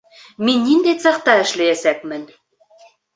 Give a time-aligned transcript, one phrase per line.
[0.47, 2.25] Мин ниндәй цехта эшләйәсәкмен